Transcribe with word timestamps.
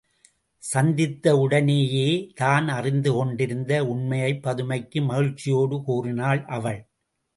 சந்தித்த 0.63 1.37
உடனேயே, 1.37 2.07
தான் 2.35 2.67
அறிந்துகொண்டிருந்த 2.69 3.85
உண்மையைப் 3.85 4.43
பதுமைக்கு 4.43 5.01
மகிழ்ச்சியோடு 5.01 5.81
கூறினாள் 5.83 6.45
அவள். 6.49 6.81